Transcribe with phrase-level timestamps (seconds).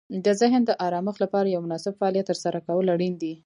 [0.25, 3.33] د ذهن د آرامښت لپاره یو مناسب فعالیت ترسره کول اړین دي.